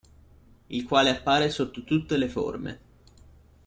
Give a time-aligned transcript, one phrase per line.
[0.65, 2.79] Il quale appare sotto tutte le forme.